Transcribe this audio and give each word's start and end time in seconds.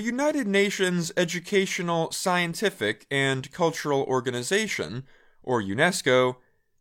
The 0.00 0.06
United 0.06 0.46
Nations 0.46 1.12
Educational, 1.14 2.10
Scientific, 2.10 3.06
and 3.10 3.52
Cultural 3.52 4.02
Organization, 4.04 5.04
or 5.42 5.60
UNESCO, 5.60 6.36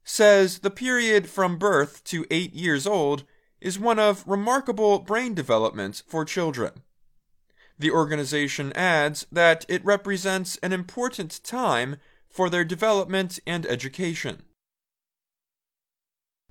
says 0.05 0.59
the 0.59 0.69
period 0.69 1.27
from 1.27 1.58
birth 1.58 2.01
to 2.05 2.25
eight 2.32 2.53
years 2.53 2.87
old 2.87 3.25
is 3.59 3.77
one 3.77 4.00
of 4.00 4.25
remarkable 4.25 5.00
brain 5.00 5.33
development 5.33 6.01
for 6.08 6.24
children. 6.24 6.83
The 7.77 7.92
organization 7.92 8.71
adds 8.71 9.27
that 9.29 9.65
it 9.67 9.83
represents 9.83 10.55
an 10.63 10.71
important 10.71 11.43
time 11.43 11.97
for 12.29 12.49
their 12.49 12.63
development 12.63 13.38
and 13.45 13.65
education. 13.65 14.43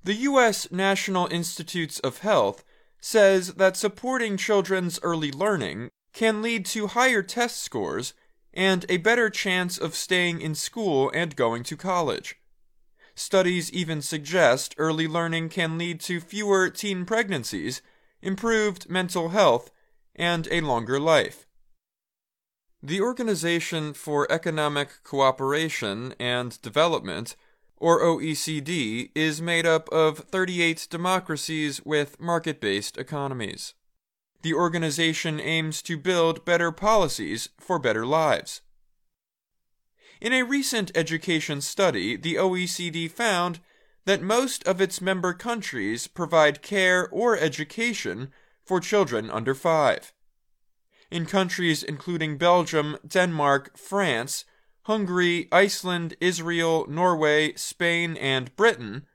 The 0.03 0.13
U.S. 0.29 0.71
National 0.71 1.27
Institutes 1.31 1.97
of 2.01 2.19
Health 2.19 2.63
says 3.01 3.55
that 3.55 3.75
supporting 3.75 4.37
children's 4.37 4.99
early 5.01 5.31
learning 5.31 5.89
can 6.13 6.41
lead 6.41 6.65
to 6.65 6.87
higher 6.87 7.21
test 7.21 7.61
scores 7.61 8.13
and 8.53 8.85
a 8.89 8.97
better 8.97 9.29
chance 9.29 9.77
of 9.77 9.95
staying 9.95 10.41
in 10.41 10.55
school 10.55 11.11
and 11.13 11.35
going 11.35 11.63
to 11.63 11.77
college. 11.77 12.35
Studies 13.15 13.71
even 13.71 14.01
suggest 14.01 14.73
early 14.77 15.07
learning 15.07 15.49
can 15.49 15.77
lead 15.77 15.99
to 16.01 16.19
fewer 16.19 16.69
teen 16.69 17.05
pregnancies, 17.05 17.81
improved 18.21 18.89
mental 18.89 19.29
health, 19.29 19.71
and 20.15 20.47
a 20.51 20.61
longer 20.61 20.99
life. 20.99 21.45
The 22.81 23.01
Organization 23.01 23.93
for 23.93 24.31
Economic 24.31 25.03
Cooperation 25.03 26.15
and 26.17 26.61
Development, 26.61 27.35
or 27.75 28.01
OECD, 28.01 29.11
is 29.13 29.41
made 29.41 29.65
up 29.65 29.89
of 29.89 30.19
38 30.19 30.87
democracies 30.89 31.85
with 31.85 32.21
market 32.21 32.61
based 32.61 32.97
economies. 32.97 33.73
The 34.41 34.53
organization 34.53 35.39
aims 35.39 35.81
to 35.83 35.97
build 35.97 36.45
better 36.45 36.71
policies 36.71 37.49
for 37.57 37.79
better 37.79 38.05
lives. 38.05 38.61
In 40.21 40.33
a 40.33 40.43
recent 40.43 40.91
education 40.95 41.61
study, 41.61 42.15
the 42.15 42.35
OECD 42.35 43.09
found 43.09 43.59
that 44.05 44.21
most 44.21 44.65
of 44.67 44.81
its 44.81 45.01
member 45.01 45.33
countries 45.33 46.07
provide 46.07 46.61
care 46.61 47.07
or 47.09 47.37
education 47.37 48.31
for 48.65 48.79
children 48.79 49.29
under 49.29 49.53
five 49.53 50.13
in 51.11 51.25
countries 51.25 51.83
including 51.83 52.37
Belgium, 52.37 52.97
Denmark, 53.07 53.77
France, 53.77 54.45
Hungary, 54.83 55.47
Iceland, 55.51 56.15
Israel, 56.19 56.85
Norway, 56.87 57.53
Spain, 57.55 58.17
and 58.17 58.55
Britain, 58.55 59.05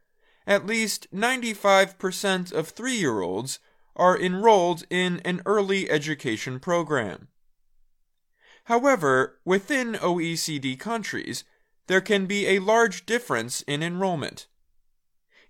at 0.47 0.67
least 0.67 1.07
95% 1.13 2.53
of 2.53 2.69
three 2.69 2.97
year 2.97 3.21
olds 3.21 3.59
are 3.97 4.19
enrolled 4.19 4.85
in 4.91 5.21
an 5.25 5.41
early 5.47 5.91
education 5.91 6.59
program. 6.59 7.29
However, 8.65 9.39
within 9.45 9.95
OECD 9.95 10.79
countries, 10.79 11.45
there 11.87 12.01
can 12.01 12.27
be 12.27 12.47
a 12.47 12.61
large 12.61 13.05
difference 13.05 13.63
in 13.63 13.83
enrollment. 13.83 14.47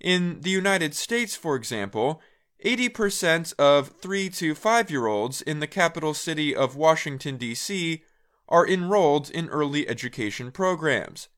In 0.00 0.40
the 0.40 0.50
United 0.50 0.94
States, 0.94 1.36
for 1.36 1.54
example, 1.56 2.20
80% 2.64 3.54
of 3.58 3.88
3 4.00 4.30
to 4.30 4.54
5 4.54 4.90
year 4.90 5.06
olds 5.06 5.42
in 5.42 5.60
the 5.60 5.66
capital 5.66 6.14
city 6.14 6.54
of 6.54 6.76
Washington, 6.76 7.36
D.C. 7.36 8.02
are 8.48 8.66
enrolled 8.66 9.30
in 9.30 9.48
early 9.48 9.88
education 9.88 10.50
programs. 10.50 11.28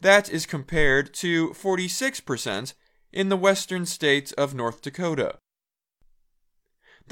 That 0.00 0.30
is 0.30 0.46
compared 0.46 1.14
to 1.14 1.50
46% 1.50 2.74
in 3.12 3.28
the 3.28 3.36
western 3.36 3.86
state 3.86 4.32
of 4.38 4.54
North 4.54 4.82
Dakota. 4.82 5.38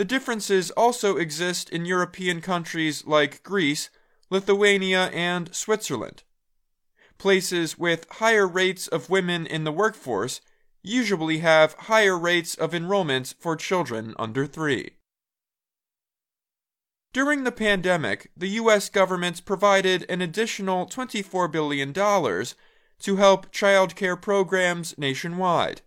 The 0.01 0.07
differences 0.07 0.71
also 0.71 1.19
exist 1.19 1.69
in 1.69 1.85
European 1.85 2.41
countries 2.41 3.07
like 3.07 3.43
Greece, 3.43 3.91
Lithuania, 4.31 5.11
and 5.13 5.55
Switzerland. 5.55 6.23
Places 7.19 7.79
with 7.79 8.07
higher 8.13 8.49
rates 8.49 8.89
of 8.89 9.11
women 9.11 9.47
in 9.47 9.65
the 9.65 9.71
workforce 9.71 10.41
usually 10.83 11.41
have 11.41 11.75
higher 11.75 12.19
rates 12.19 12.55
of 12.55 12.75
enrollment 12.75 13.35
for 13.39 13.57
children 13.57 14.15
under 14.19 14.47
3. 14.47 14.93
During 17.13 17.45
the 17.45 17.53
pandemic, 17.53 18.31
the 18.35 18.57
U.S. 18.61 18.89
government 18.89 19.45
provided 19.45 20.07
an 20.09 20.23
additional 20.23 20.87
$24 20.87 21.53
billion 21.53 21.93
to 21.93 23.17
help 23.17 23.53
child 23.53 23.97
care 23.97 24.17
programs 24.17 24.97
nationwide. 24.97 25.83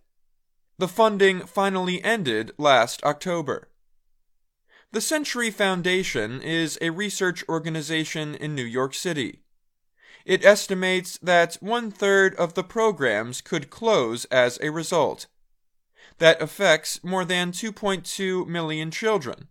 The 0.78 0.86
funding 0.86 1.40
finally 1.40 2.00
ended 2.04 2.52
last 2.58 3.02
October. 3.02 3.70
The 4.94 5.00
Century 5.00 5.50
Foundation 5.50 6.40
is 6.40 6.78
a 6.80 6.90
research 6.90 7.42
organization 7.48 8.36
in 8.36 8.54
New 8.54 8.62
York 8.62 8.94
City. 8.94 9.40
It 10.24 10.44
estimates 10.44 11.18
that 11.18 11.56
one 11.56 11.90
third 11.90 12.32
of 12.36 12.54
the 12.54 12.62
programs 12.62 13.40
could 13.40 13.70
close 13.70 14.24
as 14.26 14.56
a 14.62 14.70
result. 14.70 15.26
That 16.18 16.40
affects 16.40 17.02
more 17.02 17.24
than 17.24 17.50
2.2 17.50 18.46
million 18.46 18.92
children. 18.92 19.48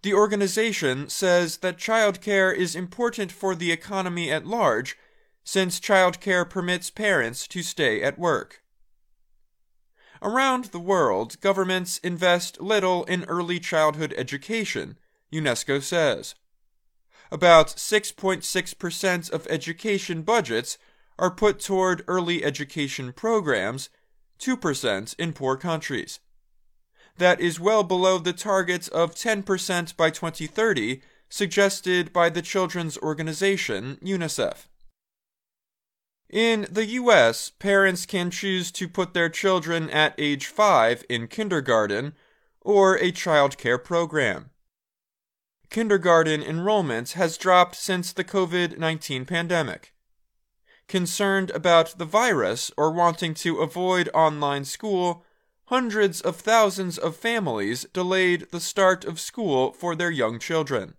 The 0.00 0.14
organization 0.14 1.10
says 1.10 1.58
that 1.58 1.76
childcare 1.76 2.56
is 2.56 2.74
important 2.74 3.32
for 3.32 3.54
the 3.54 3.70
economy 3.70 4.32
at 4.32 4.46
large 4.46 4.96
since 5.44 5.78
childcare 5.78 6.48
permits 6.48 6.88
parents 6.88 7.46
to 7.48 7.62
stay 7.62 8.00
at 8.00 8.18
work. 8.18 8.63
Around 10.22 10.66
the 10.66 10.80
world, 10.80 11.40
governments 11.40 11.98
invest 11.98 12.60
little 12.60 13.04
in 13.04 13.24
early 13.24 13.60
childhood 13.60 14.14
education, 14.16 14.98
UNESCO 15.32 15.82
says 15.82 16.34
about 17.34 17.68
6.6% 17.68 19.30
of 19.32 19.46
education 19.48 20.22
budgets 20.22 20.78
are 21.18 21.30
put 21.30 21.58
toward 21.58 22.04
early 22.06 22.44
education 22.44 23.12
programs, 23.12 23.88
2% 24.38 25.14
in 25.18 25.32
poor 25.32 25.56
countries. 25.56 26.20
That 27.18 27.40
is 27.40 27.58
well 27.58 27.82
below 27.82 28.18
the 28.18 28.32
target 28.32 28.88
of 28.88 29.14
10% 29.14 29.96
by 29.96 30.10
2030 30.10 31.02
suggested 31.28 32.12
by 32.12 32.28
the 32.28 32.42
children's 32.42 32.98
organization 32.98 33.98
UNICEF. 34.00 34.66
In 36.34 36.66
the 36.70 36.84
US, 36.86 37.48
parents 37.48 38.04
can 38.04 38.30
choose 38.30 38.70
to 38.72 38.88
put 38.88 39.14
their 39.14 39.30
children 39.30 39.88
at 39.88 40.14
age 40.18 40.46
5 40.46 41.04
in 41.08 41.28
kindergarten 41.28 42.14
or 42.60 42.98
a 42.98 43.12
child 43.12 43.56
care 43.56 43.78
program 43.78 44.50
kindergarten 45.74 46.40
enrollment 46.40 47.10
has 47.14 47.36
dropped 47.36 47.74
since 47.74 48.12
the 48.12 48.22
COVID 48.22 48.78
19 48.78 49.24
pandemic. 49.24 49.92
Concerned 50.86 51.50
about 51.50 51.98
the 51.98 52.04
virus 52.04 52.70
or 52.76 52.92
wanting 52.92 53.34
to 53.34 53.58
avoid 53.58 54.08
online 54.14 54.64
school, 54.64 55.24
hundreds 55.64 56.20
of 56.20 56.36
thousands 56.36 56.96
of 56.96 57.16
families 57.16 57.86
delayed 57.92 58.46
the 58.52 58.60
start 58.60 59.04
of 59.04 59.18
school 59.18 59.72
for 59.72 59.96
their 59.96 60.12
young 60.12 60.38
children. 60.38 60.94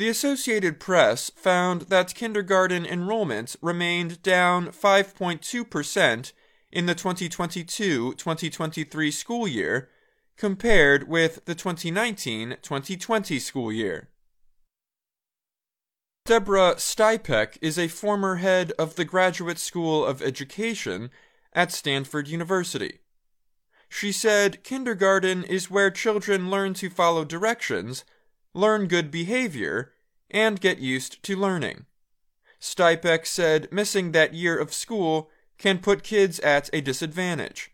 The 0.00 0.08
Associated 0.08 0.80
Press 0.80 1.28
found 1.36 1.82
that 1.90 2.14
kindergarten 2.14 2.86
enrollment 2.86 3.54
remained 3.60 4.22
down 4.22 4.68
5.2% 4.68 6.32
in 6.72 6.86
the 6.86 6.94
2022 6.94 8.14
2023 8.14 9.10
school 9.10 9.46
year 9.46 9.90
compared 10.38 11.06
with 11.06 11.44
the 11.44 11.54
2019 11.54 12.56
2020 12.62 13.38
school 13.38 13.70
year. 13.70 14.08
Deborah 16.24 16.76
Stipek 16.76 17.58
is 17.60 17.78
a 17.78 17.88
former 17.88 18.36
head 18.36 18.72
of 18.78 18.96
the 18.96 19.04
Graduate 19.04 19.58
School 19.58 20.06
of 20.06 20.22
Education 20.22 21.10
at 21.52 21.72
Stanford 21.72 22.26
University. 22.26 23.00
She 23.90 24.12
said 24.12 24.64
kindergarten 24.64 25.44
is 25.44 25.70
where 25.70 25.90
children 25.90 26.48
learn 26.48 26.72
to 26.72 26.88
follow 26.88 27.26
directions, 27.26 28.06
learn 28.54 28.86
good 28.86 29.10
behavior, 29.10 29.92
and 30.30 30.60
get 30.60 30.78
used 30.78 31.22
to 31.22 31.36
learning. 31.36 31.86
Stipek 32.60 33.26
said 33.26 33.68
missing 33.72 34.12
that 34.12 34.34
year 34.34 34.58
of 34.58 34.72
school 34.72 35.30
can 35.58 35.78
put 35.78 36.02
kids 36.02 36.38
at 36.40 36.70
a 36.72 36.80
disadvantage. 36.80 37.72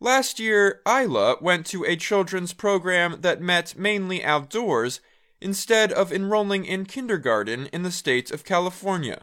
Last 0.00 0.38
year, 0.38 0.80
Isla 0.86 1.36
went 1.40 1.66
to 1.66 1.84
a 1.84 1.96
children's 1.96 2.52
program 2.52 3.20
that 3.22 3.40
met 3.40 3.76
mainly 3.76 4.22
outdoors 4.22 5.00
instead 5.40 5.92
of 5.92 6.12
enrolling 6.12 6.64
in 6.64 6.84
kindergarten 6.84 7.66
in 7.66 7.82
the 7.82 7.90
state 7.90 8.30
of 8.30 8.44
California. 8.44 9.22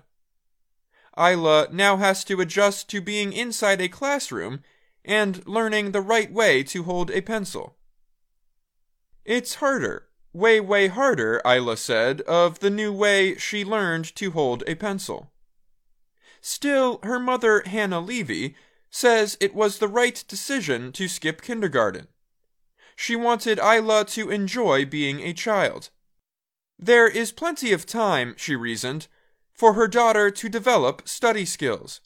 Isla 1.18 1.70
now 1.72 1.98
has 1.98 2.26
to 2.26 2.42
adjust 2.42 2.90
to 2.90 3.00
being 3.00 3.32
inside 3.32 3.80
a 3.80 3.88
classroom 3.88 4.62
and 5.06 5.46
learning 5.48 5.92
the 5.92 6.02
right 6.02 6.32
way 6.32 6.62
to 6.64 6.84
hold 6.84 7.10
a 7.12 7.22
pencil. 7.22 7.78
It's 9.26 9.56
harder, 9.56 10.08
way, 10.34 10.60
way 10.60 10.88
harder, 10.88 11.42
Isla 11.44 11.78
said, 11.78 12.22
of 12.22 12.60
the 12.60 12.70
new 12.70 12.94
way 12.94 13.36
she 13.38 13.66
learned 13.66 14.16
to 14.16 14.32
hold 14.32 14.64
a 14.68 14.76
pencil. 14.76 15.32
Still, 16.42 17.00
her 17.02 17.20
mother, 17.20 17.64
Hannah 17.66 18.00
Levy, 18.00 18.56
says 18.92 19.36
it 19.40 19.56
was 19.56 19.80
the 19.80 19.88
right 19.88 20.24
decision 20.28 20.92
to 20.94 21.08
skip 21.08 21.42
kindergarten. 21.42 22.08
she 22.96 23.16
wanted 23.16 23.60
Isla 23.60 24.06
to 24.06 24.30
enjoy 24.30 24.86
being 24.86 25.20
a 25.20 25.34
child. 25.34 25.90
There 26.80 27.08
is 27.08 27.32
plenty 27.32 27.74
of 27.74 27.86
time, 27.86 28.36
she 28.38 28.56
reasoned, 28.56 29.08
for 29.54 29.74
her 29.74 29.88
daughter 29.88 30.32
to 30.32 30.50
develop 30.50 31.08
study 31.08 31.46
skills. 31.46 32.02